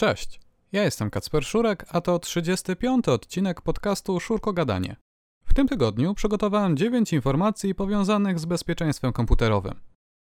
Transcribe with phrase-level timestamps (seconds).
[0.00, 0.40] Cześć,
[0.72, 3.08] ja jestem Kacper Szurek, a to 35.
[3.08, 4.96] odcinek podcastu Szurko Gadanie.
[5.44, 9.80] W tym tygodniu przygotowałem 9 informacji powiązanych z bezpieczeństwem komputerowym.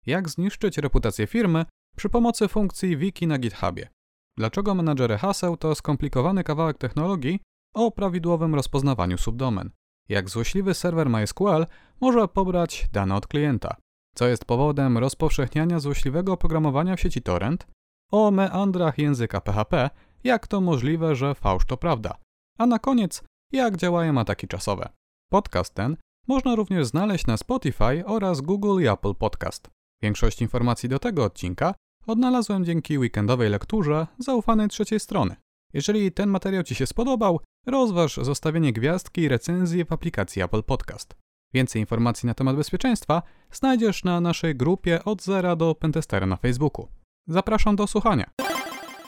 [0.06, 1.66] Jak zniszczyć reputację firmy
[1.96, 3.90] przy pomocy funkcji wiki na GitHubie.
[4.38, 7.40] Dlaczego menadżery haseł to skomplikowany kawałek technologii
[7.74, 9.70] o prawidłowym rozpoznawaniu subdomen.
[10.10, 11.66] Jak złośliwy serwer MySQL
[12.02, 13.76] może pobrać dane od klienta.
[14.14, 17.68] Co jest powodem rozpowszechniania złośliwego oprogramowania w sieci torrent
[18.12, 19.90] o meandrach języka PHP,
[20.24, 22.18] jak to możliwe, że fałsz to prawda.
[22.58, 24.90] A na koniec, jak działają ataki czasowe.
[25.30, 25.98] Podcast ten
[26.28, 29.70] można również znaleźć na Spotify oraz Google i Apple Podcast.
[30.02, 31.74] Większość informacji do tego odcinka
[32.08, 35.36] odnalazłem dzięki weekendowej lekturze zaufanej trzeciej strony.
[35.74, 41.16] Jeżeli ten materiał Ci się spodobał, rozważ zostawienie gwiazdki i recenzji w aplikacji Apple Podcast.
[41.54, 46.88] Więcej informacji na temat bezpieczeństwa znajdziesz na naszej grupie od zera do Pentestera na Facebooku.
[47.28, 48.30] Zapraszam do słuchania.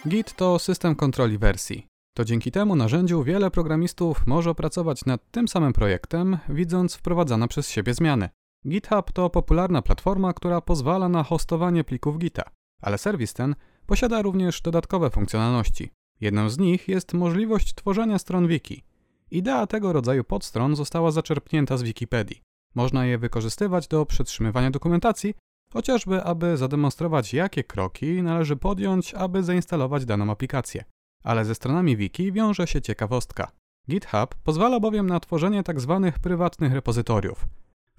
[0.08, 1.88] Git to system kontroli wersji.
[2.14, 7.70] To dzięki temu narzędziu wiele programistów może pracować nad tym samym projektem, widząc wprowadzane przez
[7.70, 8.30] siebie zmiany.
[8.68, 12.44] GitHub to popularna platforma, która pozwala na hostowanie plików Gita,
[12.82, 15.92] ale serwis ten posiada również dodatkowe funkcjonalności.
[16.22, 18.84] Jedną z nich jest możliwość tworzenia stron wiki.
[19.32, 22.42] Idea tego rodzaju podstron została zaczerpnięta z Wikipedii.
[22.76, 25.34] Można je wykorzystywać do przetrzymywania dokumentacji
[25.74, 30.84] chociażby aby zademonstrować, jakie kroki należy podjąć, aby zainstalować daną aplikację.
[31.24, 33.52] Ale ze stronami wiki wiąże się ciekawostka.
[33.90, 36.02] GitHub pozwala bowiem na tworzenie tzw.
[36.04, 37.46] Tak prywatnych repozytoriów.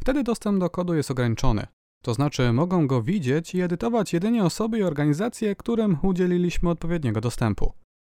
[0.01, 1.67] Wtedy dostęp do kodu jest ograniczony,
[2.03, 7.73] to znaczy mogą go widzieć i edytować jedynie osoby i organizacje, którym udzieliliśmy odpowiedniego dostępu.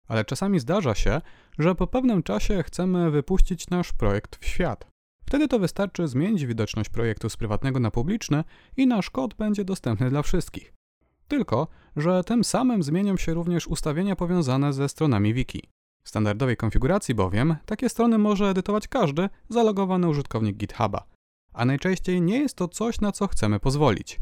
[0.08, 1.20] Ale czasami zdarza się,
[1.58, 4.91] że po pewnym czasie chcemy wypuścić nasz projekt w świat.
[5.26, 8.44] Wtedy to wystarczy zmienić widoczność projektu z prywatnego na publiczny
[8.76, 10.72] i nasz kod będzie dostępny dla wszystkich.
[11.28, 15.62] Tylko, że tym samym zmienią się również ustawienia powiązane ze stronami wiki.
[16.04, 21.04] W standardowej konfiguracji bowiem takie strony może edytować każdy zalogowany użytkownik GitHuba,
[21.52, 24.20] a najczęściej nie jest to coś, na co chcemy pozwolić.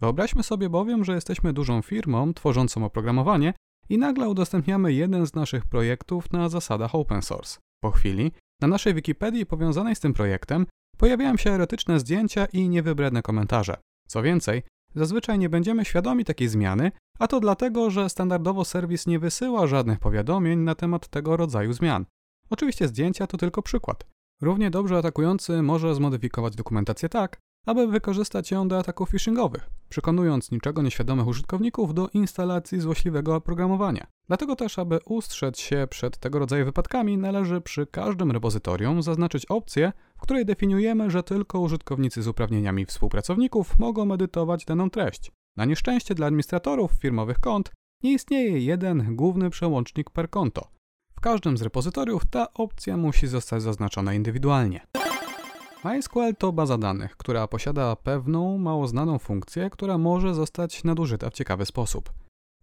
[0.00, 3.54] Wyobraźmy sobie bowiem, że jesteśmy dużą firmą tworzącą oprogramowanie
[3.88, 7.58] i nagle udostępniamy jeden z naszych projektów na zasadach open source.
[7.80, 13.22] Po chwili na naszej Wikipedii powiązanej z tym projektem pojawiają się erotyczne zdjęcia i niewybredne
[13.22, 13.76] komentarze.
[14.08, 14.62] Co więcej,
[14.94, 19.98] zazwyczaj nie będziemy świadomi takiej zmiany, a to dlatego, że standardowo serwis nie wysyła żadnych
[19.98, 22.06] powiadomień na temat tego rodzaju zmian.
[22.50, 24.04] Oczywiście zdjęcia to tylko przykład.
[24.40, 30.82] Równie dobrze atakujący może zmodyfikować dokumentację tak, aby wykorzystać ją do ataków phishingowych, przekonując niczego
[30.82, 34.06] nieświadomych użytkowników do instalacji złośliwego oprogramowania.
[34.28, 39.92] Dlatego też, aby ustrzec się przed tego rodzaju wypadkami, należy przy każdym repozytorium zaznaczyć opcję,
[40.16, 45.32] w której definiujemy, że tylko użytkownicy z uprawnieniami współpracowników mogą edytować daną treść.
[45.56, 50.68] Na nieszczęście dla administratorów firmowych kont nie istnieje jeden główny przełącznik per konto.
[51.16, 54.86] W każdym z repozytoriów ta opcja musi zostać zaznaczona indywidualnie.
[55.84, 61.32] MySQL to baza danych, która posiada pewną, mało znaną funkcję, która może zostać nadużyta w
[61.32, 62.12] ciekawy sposób.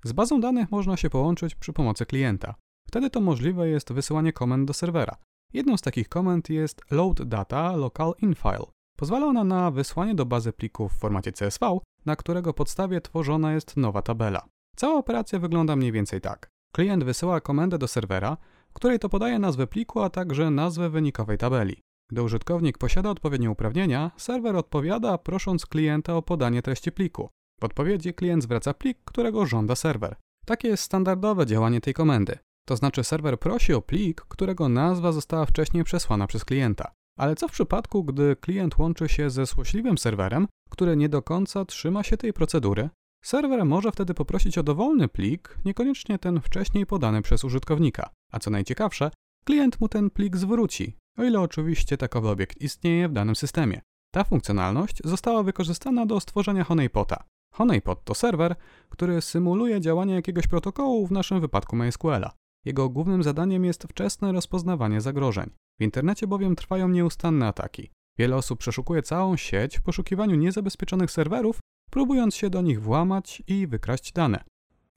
[0.04, 2.56] Z bazą danych można się połączyć przy pomocy klienta.
[2.88, 5.16] Wtedy to możliwe jest wysyłanie komend do serwera.
[5.54, 8.66] Jedną z takich komend jest load data local infile.
[8.98, 13.78] Pozwala ona na wysłanie do bazy plików w formacie CSV, na którego podstawie tworzona jest
[13.78, 14.46] nowa tabela.
[14.76, 16.50] Cała operacja wygląda mniej więcej tak.
[16.74, 18.38] Klient wysyła komendę do serwera,
[18.74, 21.85] której to podaje nazwę pliku, a także nazwę wynikowej tabeli.
[22.12, 27.30] Gdy użytkownik posiada odpowiednie uprawnienia, serwer odpowiada, prosząc klienta o podanie treści pliku.
[27.62, 30.16] W odpowiedzi klient zwraca plik, którego żąda serwer.
[30.46, 32.38] Takie jest standardowe działanie tej komendy.
[32.68, 36.92] To znaczy serwer prosi o plik, którego nazwa została wcześniej przesłana przez klienta.
[37.20, 41.66] Ale co w przypadku, gdy klient łączy się ze złośliwym serwerem, który nie do końca
[41.66, 42.90] trzyma się tej procedury?
[43.24, 48.10] Serwer może wtedy poprosić o dowolny plik, niekoniecznie ten wcześniej podany przez użytkownika.
[48.32, 49.12] A co najciekawsze,
[49.46, 53.82] klient mu ten plik zwróci, o ile oczywiście takowy obiekt istnieje w danym systemie.
[54.12, 57.24] Ta funkcjonalność została wykorzystana do stworzenia Honeypota.
[57.54, 58.56] Honeypot to serwer,
[58.90, 62.32] który symuluje działanie jakiegoś protokołu, w naszym wypadku MySQL-a.
[62.66, 65.50] Jego głównym zadaniem jest wczesne rozpoznawanie zagrożeń.
[65.80, 67.92] W internecie bowiem trwają nieustanne ataki.
[68.18, 71.60] Wiele osób przeszukuje całą sieć w poszukiwaniu niezabezpieczonych serwerów,
[71.92, 74.44] próbując się do nich włamać i wykraść dane.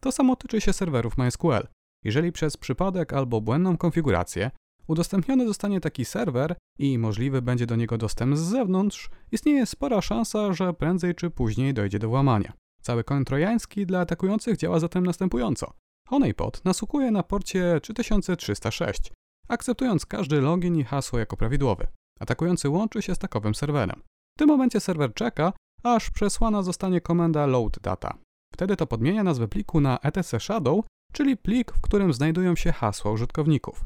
[0.00, 1.68] To samo tyczy się serwerów MySQL.
[2.04, 4.50] Jeżeli przez przypadek albo błędną konfigurację
[4.88, 10.52] udostępniony zostanie taki serwer i możliwy będzie do niego dostęp z zewnątrz, istnieje spora szansa,
[10.52, 12.52] że prędzej czy później dojdzie do włamania.
[12.82, 15.72] Cały koń trojański dla atakujących działa zatem następująco.
[16.08, 19.12] Honeypot nasługuje na porcie 3306,
[19.48, 21.86] akceptując każdy login i hasło jako prawidłowy.
[22.20, 24.02] Atakujący łączy się z takowym serwerem.
[24.36, 25.52] W tym momencie serwer czeka,
[25.82, 28.18] aż przesłana zostanie komenda load data.
[28.54, 33.10] Wtedy to podmienia nazwę pliku na etc shadow czyli plik, w którym znajdują się hasła
[33.10, 33.84] użytkowników.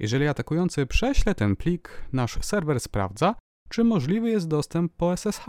[0.00, 3.34] Jeżeli atakujący prześle ten plik, nasz serwer sprawdza,
[3.68, 5.44] czy możliwy jest dostęp po SSH.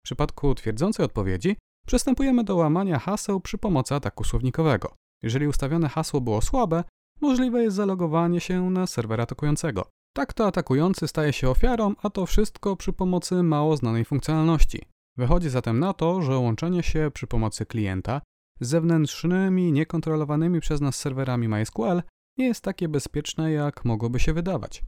[0.00, 1.56] W przypadku twierdzącej odpowiedzi
[1.86, 4.94] przystępujemy do łamania haseł przy pomocy ataku słownikowego.
[5.22, 6.84] Jeżeli ustawione hasło było słabe,
[7.20, 9.90] możliwe jest zalogowanie się na serwer atakującego.
[10.16, 14.82] Tak to atakujący staje się ofiarą, a to wszystko przy pomocy mało znanej funkcjonalności.
[15.16, 18.20] Wychodzi zatem na to, że łączenie się przy pomocy klienta
[18.60, 22.02] z zewnętrznymi, niekontrolowanymi przez nas serwerami MySQL
[22.38, 24.82] nie jest takie bezpieczne, jak mogłoby się wydawać.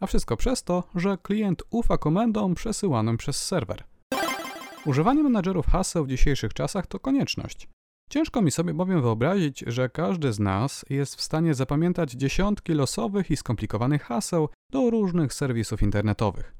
[0.00, 3.84] A wszystko przez to, że klient ufa komendom przesyłanym przez serwer.
[4.86, 7.68] Używanie menadżerów haseł w dzisiejszych czasach to konieczność.
[8.10, 13.30] Ciężko mi sobie bowiem wyobrazić, że każdy z nas jest w stanie zapamiętać dziesiątki losowych
[13.30, 16.54] i skomplikowanych haseł do różnych serwisów internetowych.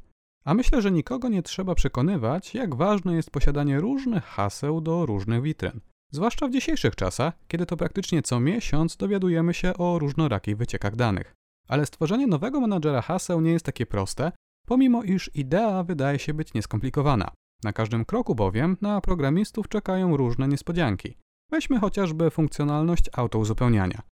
[0.44, 5.42] A myślę, że nikogo nie trzeba przekonywać, jak ważne jest posiadanie różnych haseł do różnych
[5.42, 5.80] witryn.
[6.12, 11.34] Zwłaszcza w dzisiejszych czasach, kiedy to praktycznie co miesiąc dowiadujemy się o różnorakich wyciekach danych.
[11.68, 14.32] Ale stworzenie nowego menadżera haseł nie jest takie proste,
[14.66, 17.30] pomimo iż idea wydaje się być nieskomplikowana.
[17.64, 21.16] Na każdym kroku bowiem na programistów czekają różne niespodzianki.
[21.50, 24.02] Weźmy chociażby funkcjonalność autouzupełniania.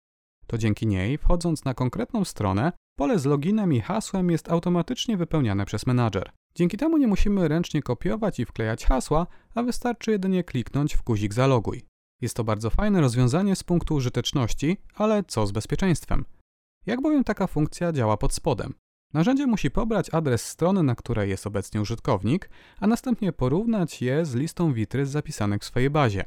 [0.46, 5.66] To dzięki niej, wchodząc na konkretną stronę, pole z loginem i hasłem jest automatycznie wypełniane
[5.66, 6.32] przez menadżer.
[6.56, 11.35] Dzięki temu nie musimy ręcznie kopiować i wklejać hasła, a wystarczy jedynie kliknąć w guzik
[11.35, 11.82] zaloguj.
[12.20, 16.25] Jest to bardzo fajne rozwiązanie z punktu użyteczności, ale co z bezpieczeństwem?
[16.87, 18.75] Jak bowiem taka funkcja działa pod spodem?
[19.12, 22.50] Narzędzie musi pobrać adres strony, na której jest obecnie użytkownik,
[22.81, 26.25] a następnie porównać je z listą witry zapisanych w swojej bazie.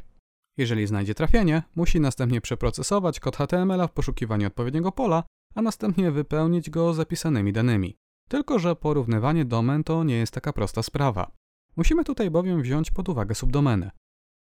[0.57, 5.23] Jeżeli znajdzie trafienie, musi następnie przeprocesować kod HTML w poszukiwaniu odpowiedniego pola,
[5.55, 7.97] a następnie wypełnić go zapisanymi danymi.
[8.29, 11.31] Tylko, że porównywanie domen to nie jest taka prosta sprawa.
[11.77, 13.91] Musimy tutaj bowiem wziąć pod uwagę subdomeny.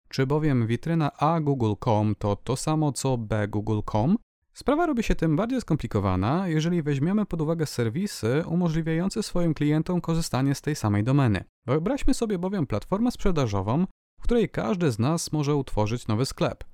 [0.08, 4.17] Czy bowiem witryna a google.com to to samo co b google.com?
[4.55, 10.55] Sprawa robi się tym bardziej skomplikowana, jeżeli weźmiemy pod uwagę serwisy umożliwiające swoim klientom korzystanie
[10.55, 11.44] z tej samej domeny.
[11.67, 13.87] Wyobraźmy sobie bowiem platformę sprzedażową,
[14.20, 16.64] w której każdy z nas może utworzyć nowy sklep.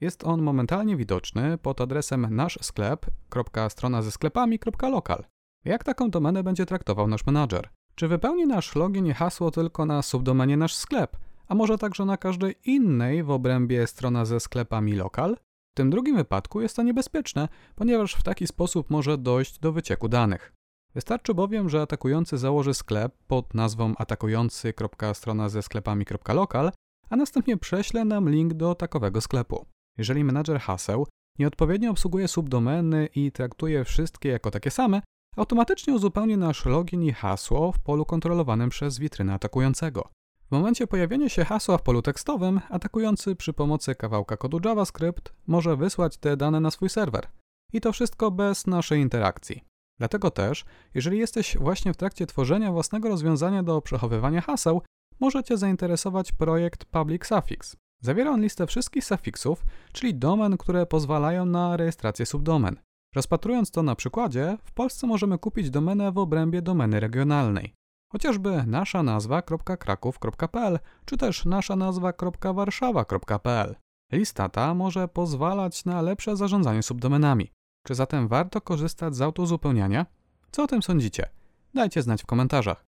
[0.00, 5.24] Jest on momentalnie widoczny pod adresem naszsklep.strona ze sklepami.lokal.
[5.64, 7.68] Jak taką domenę będzie traktował nasz menadżer?
[7.94, 11.16] Czy wypełni nasz login i hasło tylko na subdomenie nasz sklep,
[11.48, 15.36] a może także na każdej innej w obrębie strona ze sklepami lokal?
[15.72, 20.08] W tym drugim wypadku jest to niebezpieczne, ponieważ w taki sposób może dojść do wycieku
[20.08, 20.52] danych.
[20.94, 26.72] Wystarczy bowiem, że atakujący założy sklep pod nazwą atakujący.strona ze sklepami.lokal,
[27.10, 29.66] a następnie prześle nam link do takowego sklepu.
[29.98, 31.06] Jeżeli menadżer haseł
[31.38, 35.02] nieodpowiednio obsługuje subdomeny i traktuje wszystkie jako takie same,
[35.36, 40.08] automatycznie uzupełni nasz login i hasło w polu kontrolowanym przez witrynę atakującego.
[40.48, 45.76] W momencie pojawienia się hasła w polu tekstowym, atakujący przy pomocy kawałka kodu JavaScript może
[45.76, 47.26] wysłać te dane na swój serwer.
[47.72, 49.64] I to wszystko bez naszej interakcji.
[49.98, 50.64] Dlatego też,
[50.94, 54.82] jeżeli jesteś właśnie w trakcie tworzenia własnego rozwiązania do przechowywania haseł,
[55.20, 57.76] możecie zainteresować projekt Public Suffix.
[58.00, 62.76] Zawiera on listę wszystkich sufiksów, czyli domen, które pozwalają na rejestrację subdomen.
[63.14, 67.74] Rozpatrując to na przykładzie, w Polsce możemy kupić domenę w obrębie domeny regionalnej.
[68.12, 73.76] Chociażby nasza nazwa.kraków.pl czy też nasza nazwa.warszawa.pl.
[74.12, 77.52] Lista ta może pozwalać na lepsze zarządzanie subdomenami.
[77.86, 80.06] Czy zatem warto korzystać z autozupełniania?
[80.50, 81.28] Co o tym sądzicie?
[81.74, 82.91] Dajcie znać w komentarzach.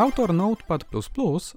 [0.00, 0.84] Autor Notepad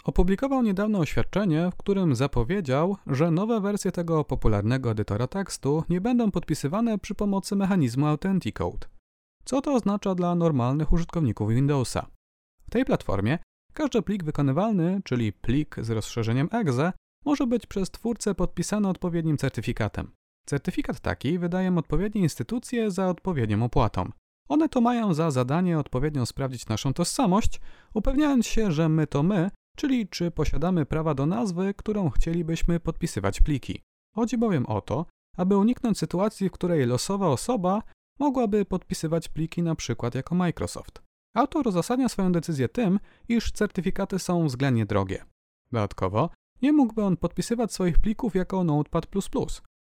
[0.03, 6.31] opublikował niedawno oświadczenie, w którym zapowiedział, że nowe wersje tego popularnego edytora tekstu nie będą
[6.31, 8.88] podpisywane przy pomocy mechanizmu Authenticode.
[9.45, 12.05] Co to oznacza dla normalnych użytkowników Windowsa?
[12.67, 13.39] W tej platformie
[13.73, 16.93] każdy plik wykonywalny, czyli plik z rozszerzeniem exe,
[17.25, 20.12] może być przez twórcę podpisany odpowiednim certyfikatem.
[20.45, 24.12] Certyfikat taki wydają odpowiednie instytucje za odpowiednią opłatą.
[24.50, 27.62] One to mają za zadanie odpowiednio sprawdzić naszą tożsamość,
[27.93, 33.41] upewniając się, że my to my, czyli czy posiadamy prawa do nazwy, którą chcielibyśmy podpisywać
[33.41, 33.81] pliki.
[34.15, 35.05] Chodzi bowiem o to,
[35.38, 37.83] aby uniknąć sytuacji, w której losowa osoba
[38.19, 41.01] mogłaby podpisywać pliki przykład jako Microsoft.
[41.35, 45.25] Autor uzasadnia swoją decyzję tym, iż certyfikaty są względnie drogie.
[45.71, 46.29] Dodatkowo,
[46.62, 49.05] nie mógłby on podpisywać swoich plików jako Notepad++,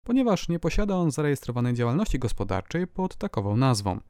[0.06, 4.00] ponieważ nie posiada on zarejestrowanej działalności gospodarczej pod takową nazwą.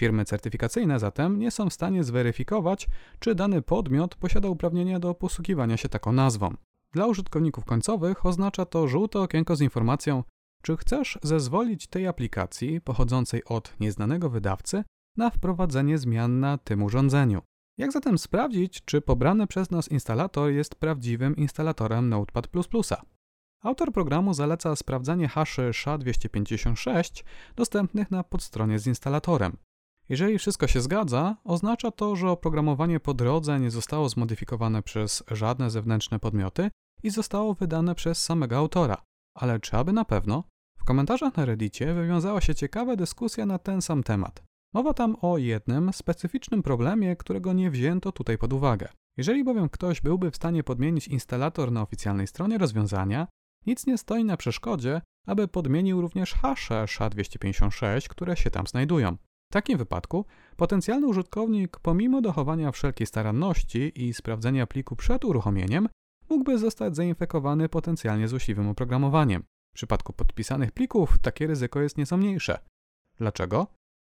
[0.00, 2.88] Firmy certyfikacyjne zatem nie są w stanie zweryfikować,
[3.18, 6.54] czy dany podmiot posiada uprawnienia do posługiwania się taką nazwą.
[6.92, 10.24] Dla użytkowników końcowych oznacza to żółte okienko z informacją,
[10.62, 14.84] czy chcesz zezwolić tej aplikacji pochodzącej od nieznanego wydawcy
[15.16, 17.42] na wprowadzenie zmian na tym urządzeniu.
[17.78, 22.48] Jak zatem sprawdzić, czy pobrany przez nas instalator jest prawdziwym instalatorem Notepad++?
[23.62, 27.24] Autor programu zaleca sprawdzanie haszy SHA-256
[27.56, 29.56] dostępnych na podstronie z instalatorem.
[30.10, 35.70] Jeżeli wszystko się zgadza, oznacza to, że oprogramowanie po drodze nie zostało zmodyfikowane przez żadne
[35.70, 36.70] zewnętrzne podmioty
[37.02, 39.02] i zostało wydane przez samego autora.
[39.34, 40.44] Ale czy aby na pewno?
[40.78, 44.42] W komentarzach na Reddicie wywiązała się ciekawa dyskusja na ten sam temat.
[44.74, 48.88] Mowa tam o jednym specyficznym problemie, którego nie wzięto tutaj pod uwagę.
[49.16, 53.26] Jeżeli bowiem ktoś byłby w stanie podmienić instalator na oficjalnej stronie rozwiązania,
[53.66, 59.16] nic nie stoi na przeszkodzie, aby podmienił również hasze SHA-256, które się tam znajdują.
[59.50, 60.24] W takim wypadku
[60.56, 65.88] potencjalny użytkownik, pomimo dochowania wszelkiej staranności i sprawdzenia pliku przed uruchomieniem,
[66.28, 69.42] mógłby zostać zainfekowany potencjalnie złośliwym oprogramowaniem.
[69.72, 72.58] W przypadku podpisanych plików takie ryzyko jest nieco mniejsze.
[73.18, 73.66] Dlaczego?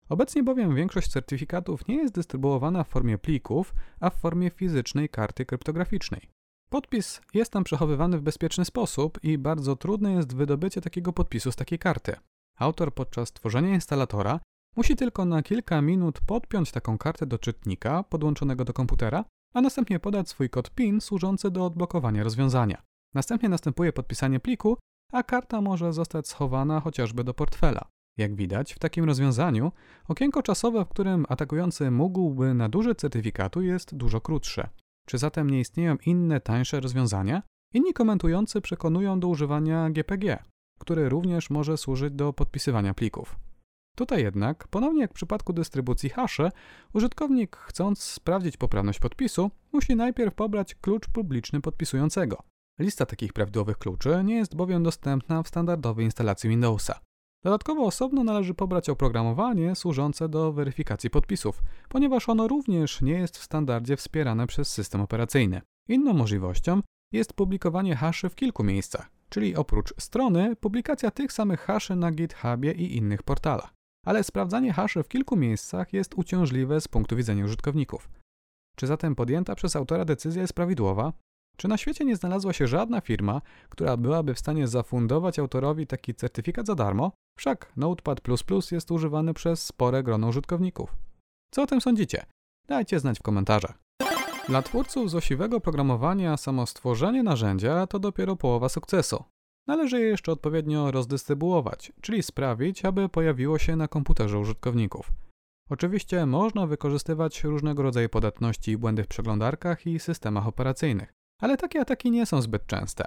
[0.08, 5.46] Obecnie bowiem większość certyfikatów nie jest dystrybuowana w formie plików, a w formie fizycznej karty
[5.46, 6.28] kryptograficznej.
[6.70, 11.56] Podpis jest tam przechowywany w bezpieczny sposób i bardzo trudne jest wydobycie takiego podpisu z
[11.56, 12.16] takiej karty.
[12.58, 14.40] Autor podczas tworzenia instalatora
[14.76, 20.00] musi tylko na kilka minut podpiąć taką kartę do czytnika podłączonego do komputera, a następnie
[20.00, 22.82] podać swój kod PIN służący do odblokowania rozwiązania.
[23.14, 24.78] Następnie następuje podpisanie pliku,
[25.12, 27.88] a karta może zostać schowana chociażby do portfela.
[28.16, 29.72] Jak widać, w takim rozwiązaniu
[30.08, 34.68] okienko czasowe, w którym atakujący mógłby nadużyć certyfikatu, jest dużo krótsze.
[35.06, 37.42] Czy zatem nie istnieją inne, tańsze rozwiązania?
[37.74, 40.42] Inni komentujący przekonują do używania GPG,
[40.78, 43.36] który również może służyć do podpisywania plików.
[43.98, 46.50] Tutaj jednak, ponownie jak w przypadku dystrybucji hasze,
[46.94, 52.42] użytkownik chcąc sprawdzić poprawność podpisu, musi najpierw pobrać klucz publiczny podpisującego.
[52.80, 57.00] Lista takich prawidłowych kluczy nie jest bowiem dostępna w standardowej instalacji Windowsa.
[57.44, 63.42] Dodatkowo osobno należy pobrać oprogramowanie służące do weryfikacji podpisów, ponieważ ono również nie jest w
[63.42, 65.60] standardzie wspierane przez system operacyjny.
[65.88, 66.80] Inną możliwością
[67.12, 72.72] jest publikowanie haszy w kilku miejscach, czyli oprócz strony, publikacja tych samych haszy na GitHubie
[72.72, 73.77] i innych portalach.
[74.06, 78.10] Ale sprawdzanie haszy w kilku miejscach jest uciążliwe z punktu widzenia użytkowników.
[78.76, 81.12] Czy zatem podjęta przez autora decyzja jest prawidłowa?
[81.56, 86.14] Czy na świecie nie znalazła się żadna firma, która byłaby w stanie zafundować autorowi taki
[86.14, 87.12] certyfikat za darmo?
[87.38, 88.20] Wszak Notepad
[88.72, 90.96] jest używany przez spore grono użytkowników.
[91.50, 92.26] Co o tym sądzicie?
[92.68, 93.78] Dajcie znać w komentarzach.
[94.48, 99.24] Dla twórców złośliwego programowania samo stworzenie narzędzia to dopiero połowa sukcesu.
[99.68, 105.12] Należy je jeszcze odpowiednio rozdystrybuować, czyli sprawić, aby pojawiło się na komputerze użytkowników.
[105.70, 111.12] Oczywiście można wykorzystywać różnego rodzaju podatności i błędy w przeglądarkach i systemach operacyjnych.
[111.42, 113.04] Ale takie ataki nie są zbyt częste.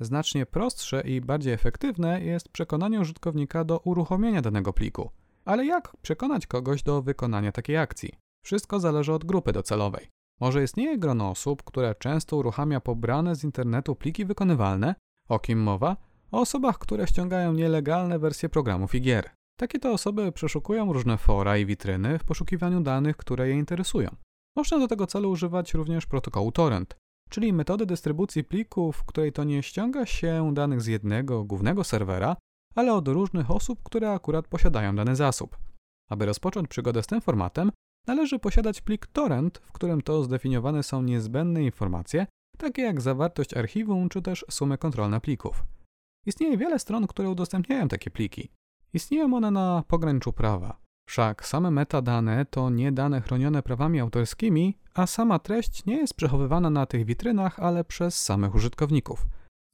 [0.00, 5.10] Znacznie prostsze i bardziej efektywne jest przekonanie użytkownika do uruchomienia danego pliku.
[5.44, 8.12] Ale jak przekonać kogoś do wykonania takiej akcji?
[8.44, 10.08] Wszystko zależy od grupy docelowej.
[10.40, 14.94] Może istnieje grono osób, które często uruchamia pobrane z internetu pliki wykonywalne,
[15.32, 15.96] o kim mowa?
[16.32, 19.30] O osobach, które ściągają nielegalne wersje programów i gier.
[19.58, 24.16] Takie to osoby przeszukują różne fora i witryny w poszukiwaniu danych, które je interesują.
[24.56, 26.96] Można do tego celu używać również protokołu torrent,
[27.30, 32.36] czyli metody dystrybucji plików, w której to nie ściąga się danych z jednego głównego serwera,
[32.74, 35.58] ale od różnych osób, które akurat posiadają dany zasób.
[36.10, 37.72] Aby rozpocząć przygodę z tym formatem,
[38.06, 42.26] należy posiadać plik torrent, w którym to zdefiniowane są niezbędne informacje,
[42.62, 45.64] takie jak zawartość archiwum czy też sumy kontrolne plików.
[46.26, 48.50] Istnieje wiele stron, które udostępniają takie pliki.
[48.92, 50.82] Istnieją one na pograniczu prawa.
[51.08, 56.70] Wszak same metadane to nie dane chronione prawami autorskimi, a sama treść nie jest przechowywana
[56.70, 59.26] na tych witrynach, ale przez samych użytkowników.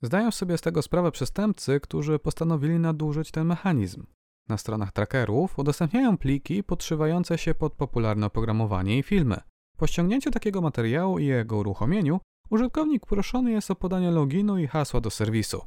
[0.03, 4.07] Zdają sobie z tego sprawę przestępcy, którzy postanowili nadużyć ten mechanizm.
[4.49, 9.41] Na stronach trackerów udostępniają pliki podszywające się pod popularne oprogramowanie i filmy.
[9.77, 15.01] Po ściągnięciu takiego materiału i jego uruchomieniu, użytkownik proszony jest o podanie loginu i hasła
[15.01, 15.63] do serwisu.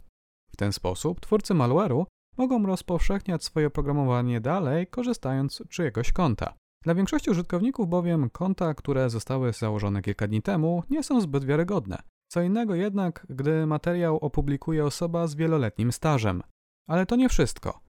[0.53, 2.05] W ten sposób twórcy malware'u
[2.37, 6.53] mogą rozpowszechniać swoje oprogramowanie dalej, korzystając z czyjegoś konta.
[6.83, 11.97] Dla większości użytkowników bowiem konta, które zostały założone kilka dni temu, nie są zbyt wiarygodne.
[12.31, 16.43] Co innego jednak, gdy materiał opublikuje osoba z wieloletnim stażem.
[16.89, 17.79] Ale to nie wszystko.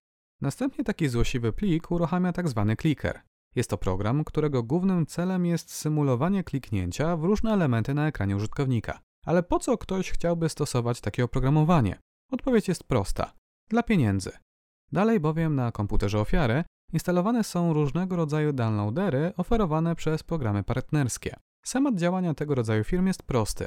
[0.40, 2.64] Następnie taki złośliwy plik uruchamia tzw.
[2.68, 3.20] Tak clicker.
[3.54, 9.00] Jest to program, którego głównym celem jest symulowanie kliknięcia w różne elementy na ekranie użytkownika.
[9.26, 11.98] Ale po co ktoś chciałby stosować takie oprogramowanie?
[12.30, 13.32] Odpowiedź jest prosta
[13.68, 14.30] dla pieniędzy.
[14.92, 21.36] Dalej bowiem na komputerze ofiary instalowane są różnego rodzaju downloadery oferowane przez programy partnerskie.
[21.64, 23.66] Schemat działania tego rodzaju firm jest prosty.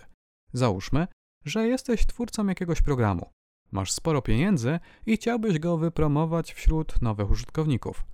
[0.54, 1.08] Załóżmy,
[1.46, 3.30] że jesteś twórcą jakiegoś programu.
[3.72, 8.06] Masz sporo pieniędzy i chciałbyś go wypromować wśród nowych użytkowników.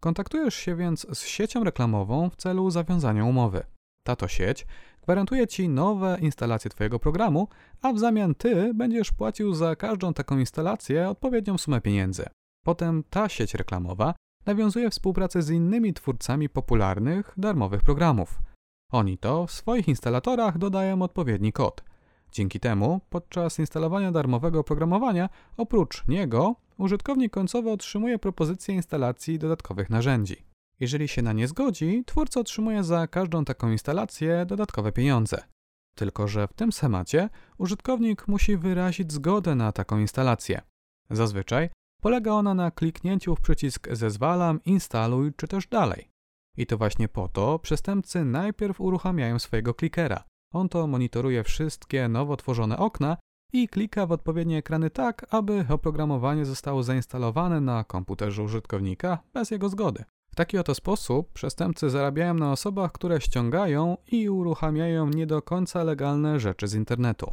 [0.00, 3.62] Kontaktujesz się więc z siecią reklamową w celu zawiązania umowy.
[4.02, 4.66] Tato sieć
[5.02, 7.48] gwarantuje Ci nowe instalacje Twojego programu,
[7.82, 12.26] a w zamian Ty będziesz płacił za każdą taką instalację odpowiednią sumę pieniędzy.
[12.64, 14.14] Potem ta sieć reklamowa
[14.46, 18.38] nawiązuje współpracę z innymi twórcami popularnych, darmowych programów.
[18.92, 21.84] Oni to w swoich instalatorach dodają odpowiedni kod.
[22.32, 30.36] Dzięki temu, podczas instalowania darmowego oprogramowania, oprócz niego, użytkownik końcowy otrzymuje propozycję instalacji dodatkowych narzędzi.
[30.80, 35.42] Jeżeli się na nie zgodzi, twórca otrzymuje za każdą taką instalację dodatkowe pieniądze.
[35.94, 40.60] Tylko, że w tym schemacie użytkownik musi wyrazić zgodę na taką instalację.
[41.10, 41.70] Zazwyczaj
[42.02, 46.10] polega ona na kliknięciu w przycisk zezwalam, instaluj czy też dalej.
[46.56, 50.24] I to właśnie po to przestępcy najpierw uruchamiają swojego klikera.
[50.52, 53.16] On to monitoruje wszystkie nowo tworzone okna
[53.52, 59.68] i klika w odpowiednie ekrany tak, aby oprogramowanie zostało zainstalowane na komputerze użytkownika bez jego
[59.68, 60.04] zgody.
[60.32, 65.84] W taki oto sposób przestępcy zarabiają na osobach, które ściągają i uruchamiają nie do końca
[65.84, 67.32] legalne rzeczy z internetu.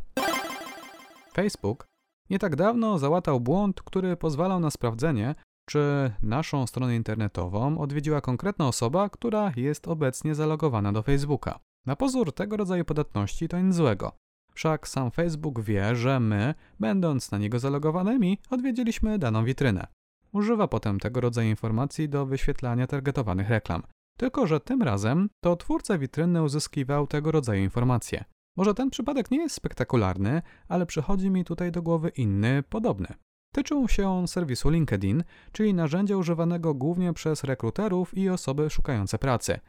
[1.34, 1.88] Facebook
[2.30, 5.36] nie tak dawno załatał błąd, który pozwalał na sprawdzenie,
[5.70, 11.60] czy naszą stronę internetową odwiedziła konkretna osoba, która jest obecnie zalogowana do Facebooka.
[11.86, 14.12] Na pozór tego rodzaju podatności to nic złego.
[14.58, 19.88] Wszak sam Facebook wie, że my, będąc na niego zalogowanymi, odwiedziliśmy daną witrynę.
[20.32, 23.84] Używa potem tego rodzaju informacji do wyświetlania targetowanych reklam.
[24.20, 28.24] Tylko, że tym razem to twórca witryny uzyskiwał tego rodzaju informacje.
[28.56, 33.08] Może ten przypadek nie jest spektakularny, ale przychodzi mi tutaj do głowy inny, podobny.
[33.54, 39.60] Tyczył się on serwisu LinkedIn, czyli narzędzia używanego głównie przez rekruterów i osoby szukające pracy.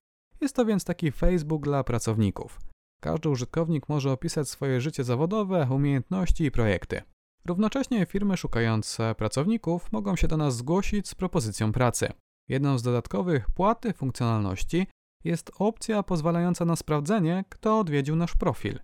[0.40, 2.58] Jest to więc taki Facebook dla pracowników.
[3.00, 7.02] Każdy użytkownik może opisać swoje życie zawodowe, umiejętności i projekty.
[7.46, 12.12] Równocześnie firmy szukające pracowników mogą się do nas zgłosić z propozycją pracy.
[12.48, 14.86] Jedną z dodatkowych płaty funkcjonalności
[15.24, 18.80] jest opcja pozwalająca na sprawdzenie, kto odwiedził nasz profil.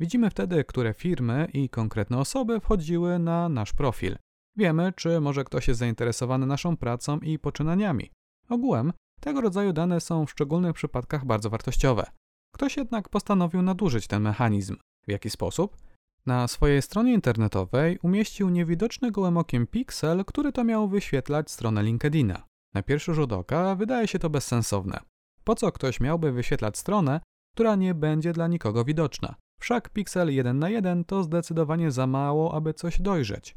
[0.00, 4.16] Widzimy wtedy, które firmy i konkretne osoby wchodziły na nasz profil.
[4.56, 8.10] Wiemy, czy może ktoś jest zainteresowany naszą pracą i poczynaniami.
[8.48, 12.06] Ogółem tego rodzaju dane są w szczególnych przypadkach bardzo wartościowe.
[12.54, 14.76] Ktoś jednak postanowił nadużyć ten mechanizm.
[15.06, 15.76] W jaki sposób?
[16.26, 22.42] Na swojej stronie internetowej umieścił niewidoczny gołym okiem piksel, który to miał wyświetlać stronę LinkedIna.
[22.74, 25.00] Na pierwszy rzut oka wydaje się to bezsensowne.
[25.44, 27.20] Po co ktoś miałby wyświetlać stronę,
[27.54, 29.34] która nie będzie dla nikogo widoczna?
[29.60, 33.56] Wszak piksel 1 na 1 to zdecydowanie za mało, aby coś dojrzeć.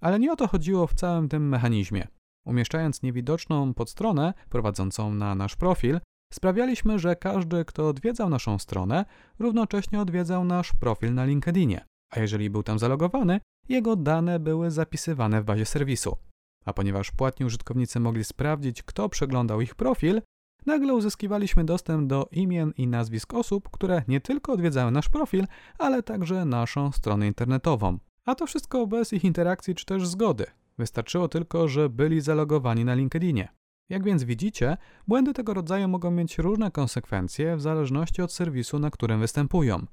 [0.00, 2.08] Ale nie o to chodziło w całym tym mechanizmie.
[2.46, 6.00] Umieszczając niewidoczną podstronę prowadzącą na nasz profil,
[6.32, 9.04] sprawialiśmy, że każdy, kto odwiedzał naszą stronę,
[9.38, 15.42] równocześnie odwiedzał nasz profil na LinkedInie a jeżeli był tam zalogowany, jego dane były zapisywane
[15.42, 16.16] w bazie serwisu.
[16.64, 20.22] A ponieważ płatni użytkownicy mogli sprawdzić, kto przeglądał ich profil,
[20.66, 25.46] nagle uzyskiwaliśmy dostęp do imion i nazwisk osób, które nie tylko odwiedzały nasz profil,
[25.78, 27.98] ale także naszą stronę internetową.
[28.24, 30.46] A to wszystko bez ich interakcji czy też zgody.
[30.78, 33.48] Wystarczyło tylko, że byli zalogowani na LinkedInie.
[33.90, 38.90] Jak więc widzicie, błędy tego rodzaju mogą mieć różne konsekwencje w zależności od serwisu, na
[38.90, 39.86] którym występują.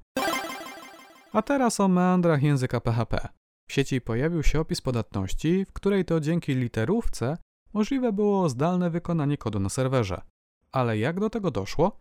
[1.34, 3.28] A teraz o meandrach języka PHP.
[3.70, 7.38] W sieci pojawił się opis podatności, w której to dzięki literówce
[7.74, 10.22] możliwe było zdalne wykonanie kodu na serwerze.
[10.72, 12.00] Ale jak do tego doszło?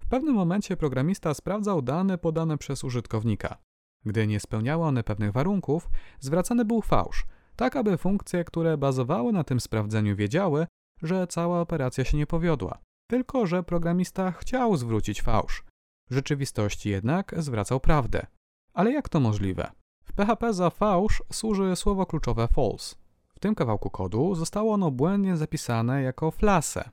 [0.00, 3.56] W pewnym momencie programista sprawdzał dane podane przez użytkownika.
[4.04, 7.26] Gdy nie spełniały one pewnych warunków, zwracany był fałsz,
[7.56, 10.66] tak aby funkcje, które bazowały na tym sprawdzeniu, wiedziały,
[11.02, 12.78] że cała operacja się nie powiodła.
[13.10, 15.64] Tylko, że programista chciał zwrócić fałsz.
[16.10, 18.26] W rzeczywistości jednak zwracał prawdę.
[18.74, 19.70] Ale jak to możliwe?
[20.04, 22.96] W PHP za fałsz służy słowo kluczowe false.
[23.34, 26.90] W tym kawałku kodu zostało ono błędnie zapisane jako flase.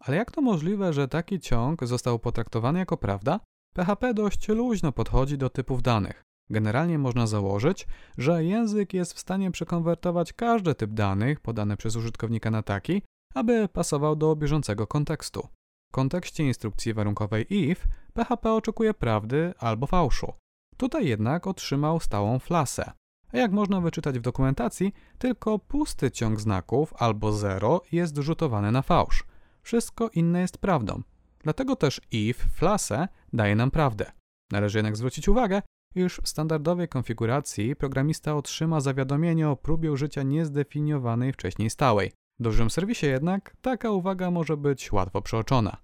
[0.00, 3.40] Ale jak to możliwe, że taki ciąg został potraktowany jako prawda?
[3.74, 6.22] PHP dość luźno podchodzi do typów danych.
[6.50, 7.86] Generalnie można założyć,
[8.18, 13.02] że język jest w stanie przekonwertować każdy typ danych podany przez użytkownika na taki,
[13.34, 15.48] aby pasował do bieżącego kontekstu.
[15.88, 20.32] W kontekście instrukcji warunkowej if PHP oczekuje prawdy albo fałszu.
[20.76, 22.92] Tutaj jednak otrzymał stałą flasę.
[23.32, 28.82] A jak można wyczytać w dokumentacji, tylko pusty ciąg znaków albo zero jest rzutowany na
[28.82, 29.24] fałsz.
[29.62, 31.02] Wszystko inne jest prawdą.
[31.42, 34.12] Dlatego też if flasę daje nam prawdę.
[34.50, 35.62] Należy jednak zwrócić uwagę,
[35.94, 42.12] iż w standardowej konfiguracji programista otrzyma zawiadomienie o próbie użycia niezdefiniowanej wcześniej stałej.
[42.42, 45.76] W dużym serwisie jednak taka uwaga może być łatwo przeoczona.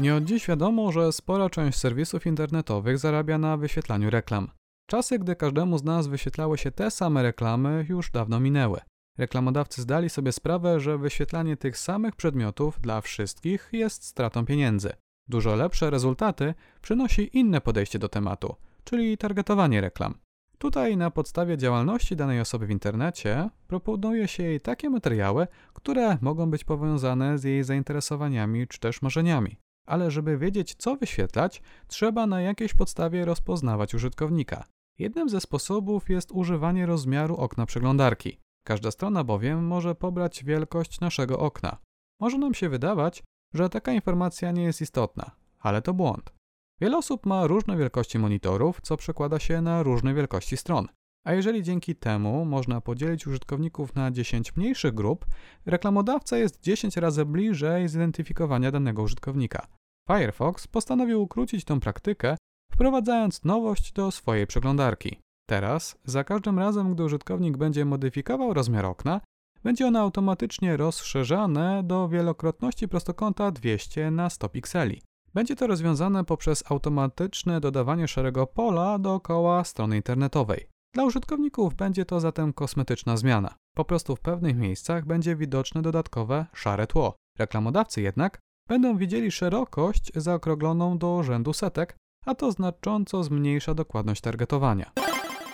[0.00, 4.50] Nie od dziś wiadomo, że spora część serwisów internetowych zarabia na wyświetlaniu reklam.
[4.86, 8.80] Czasy, gdy każdemu z nas wyświetlały się te same reklamy, już dawno minęły.
[9.18, 14.92] Reklamodawcy zdali sobie sprawę, że wyświetlanie tych samych przedmiotów dla wszystkich jest stratą pieniędzy.
[15.28, 20.14] Dużo lepsze rezultaty przynosi inne podejście do tematu, czyli targetowanie reklam.
[20.58, 26.50] Tutaj na podstawie działalności danej osoby w internecie proponuje się jej takie materiały, które mogą
[26.50, 29.56] być powiązane z jej zainteresowaniami czy też marzeniami.
[29.86, 34.64] Ale żeby wiedzieć, co wyświetlać, trzeba na jakiejś podstawie rozpoznawać użytkownika.
[34.98, 38.38] Jednym ze sposobów jest używanie rozmiaru okna przeglądarki.
[38.64, 41.78] Każda strona bowiem może pobrać wielkość naszego okna.
[42.20, 43.22] Może nam się wydawać,
[43.54, 46.35] że taka informacja nie jest istotna, ale to błąd.
[46.80, 50.88] Wiele osób ma różne wielkości monitorów, co przekłada się na różne wielkości stron.
[51.26, 55.26] A jeżeli dzięki temu można podzielić użytkowników na 10 mniejszych grup,
[55.66, 59.66] reklamodawca jest 10 razy bliżej zidentyfikowania danego użytkownika.
[60.08, 62.36] Firefox postanowił ukrócić tę praktykę,
[62.72, 65.20] wprowadzając nowość do swojej przeglądarki.
[65.48, 69.20] Teraz, za każdym razem, gdy użytkownik będzie modyfikował rozmiar okna,
[69.64, 75.02] będzie ono automatycznie rozszerzane do wielokrotności prostokąta 200 na 100 pikseli.
[75.36, 80.66] Będzie to rozwiązane poprzez automatyczne dodawanie szarego pola dookoła strony internetowej.
[80.94, 83.54] Dla użytkowników będzie to zatem kosmetyczna zmiana.
[83.74, 87.16] Po prostu w pewnych miejscach będzie widoczne dodatkowe szare tło.
[87.38, 94.90] Reklamodawcy jednak będą widzieli szerokość zaokrągloną do rzędu setek, a to znacząco zmniejsza dokładność targetowania.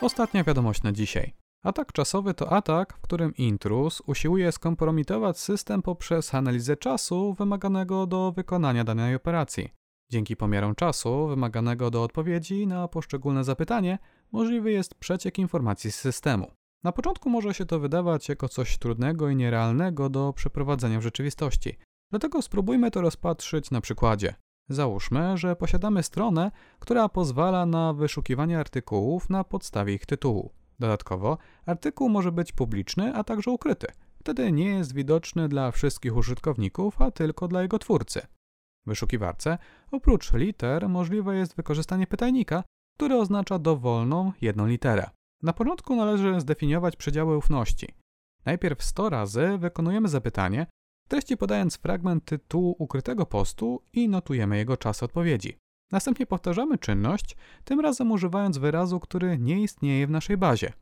[0.01, 1.35] Ostatnia wiadomość na dzisiaj.
[1.65, 8.33] Atak czasowy to atak, w którym intruz usiłuje skompromitować system poprzez analizę czasu wymaganego do
[8.33, 9.69] wykonania danej operacji.
[10.11, 13.99] Dzięki pomiarom czasu wymaganego do odpowiedzi na poszczególne zapytanie
[14.33, 16.51] możliwy jest przeciek informacji z systemu.
[16.85, 21.79] Na początku może się to wydawać jako coś trudnego i nierealnego do przeprowadzenia w rzeczywistości.
[22.11, 24.35] Dlatego spróbujmy to rozpatrzyć na przykładzie.
[24.69, 30.62] Załóżmy, że posiadamy stronę, która pozwala na wyszukiwanie artykułów na podstawie ich tytułu.
[30.79, 33.87] Dodatkowo, artykuł może być publiczny, a także ukryty.
[34.21, 38.21] Wtedy nie jest widoczny dla wszystkich użytkowników, a tylko dla jego twórcy.
[38.85, 39.59] W wyszukiwarce
[39.91, 42.65] oprócz liter możliwe jest wykorzystanie pytajnika,
[42.97, 45.11] który oznacza dowolną jedną literę.
[45.43, 47.95] Na początku należy zdefiniować przedziały ufności.
[48.45, 50.67] Najpierw 100 razy wykonujemy zapytanie,
[51.09, 55.57] treści podając fragment tytułu ukrytego postu i notujemy jego czas odpowiedzi.
[55.93, 60.73] Następnie powtarzamy czynność, tym razem używając wyrazu, który nie istnieje w naszej bazie.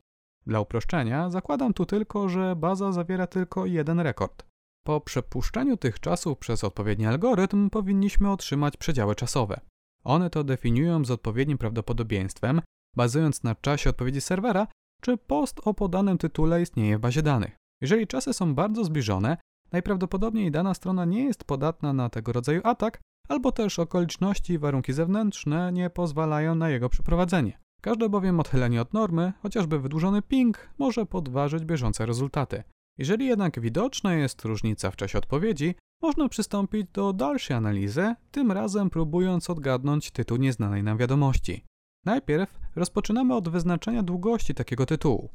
[0.47, 4.45] Dla uproszczenia zakładam tu tylko, że baza zawiera tylko jeden rekord.
[4.85, 9.59] Po przepuszczeniu tych czasów przez odpowiedni algorytm powinniśmy otrzymać przedziały czasowe.
[10.03, 12.61] One to definiują z odpowiednim prawdopodobieństwem,
[12.95, 14.67] bazując na czasie odpowiedzi serwera,
[15.01, 17.55] czy post o podanym tytule istnieje w bazie danych.
[17.81, 19.37] Jeżeli czasy są bardzo zbliżone,
[19.71, 24.93] najprawdopodobniej dana strona nie jest podatna na tego rodzaju atak, albo też okoliczności i warunki
[24.93, 27.59] zewnętrzne nie pozwalają na jego przeprowadzenie.
[27.81, 32.63] Każde bowiem odchylenie od normy, chociażby wydłużony ping, może podważyć bieżące rezultaty.
[32.97, 38.89] Jeżeli jednak widoczna jest różnica w czasie odpowiedzi, można przystąpić do dalszej analizy, tym razem
[38.89, 41.65] próbując odgadnąć tytuł nieznanej nam wiadomości.
[42.05, 45.29] Najpierw rozpoczynamy od wyznaczenia długości takiego tytułu.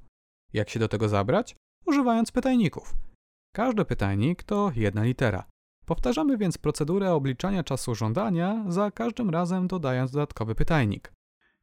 [0.52, 1.56] Jak się do tego zabrać?
[1.86, 2.94] Używając pytajników.
[3.54, 5.44] Każdy pytajnik to jedna litera.
[5.86, 11.12] Powtarzamy więc procedurę obliczania czasu żądania, za każdym razem dodając dodatkowy pytajnik.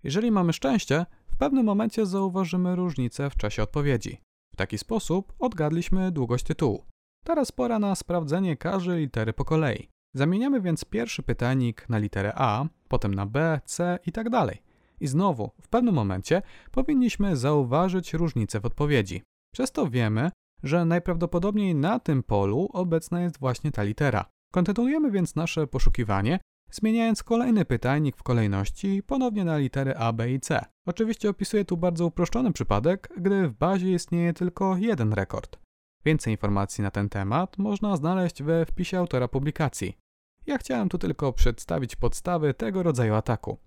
[0.04, 4.22] Jeżeli mamy szczęście, w pewnym momencie zauważymy różnicę w czasie odpowiedzi.
[4.54, 6.86] W taki sposób odgadliśmy długość tytułu.
[7.26, 9.90] Teraz pora na sprawdzenie każdej litery po kolei.
[10.14, 14.62] Zamieniamy więc pierwszy pytajnik na literę A, potem na B, C i tak dalej.
[15.00, 19.24] I znowu, w pewnym momencie powinniśmy zauważyć różnicę w odpowiedzi.
[19.54, 20.32] Przez to wiemy,
[20.64, 24.26] że najprawdopodobniej na tym polu obecna jest właśnie ta litera.
[24.54, 26.40] Kontynuujemy więc nasze poszukiwanie,
[26.72, 30.66] zmieniając kolejny pytajnik w kolejności ponownie na litery A, B i C.
[30.88, 35.60] Oczywiście opisuję tu bardzo uproszczony przypadek, gdy w bazie istnieje tylko jeden rekord.
[36.06, 39.98] Więcej informacji na ten temat można znaleźć we wpisie autora publikacji.
[40.46, 43.58] Ja chciałem tu tylko przedstawić podstawy tego rodzaju ataku.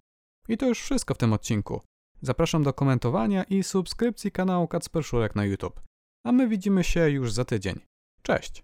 [0.49, 1.81] I to już wszystko w tym odcinku.
[2.23, 5.86] Zapraszam do komentowania i subskrypcji kanału Kacper Szurek na YouTube.
[6.27, 7.81] A my widzimy się już za tydzień.
[8.23, 8.63] Cześć!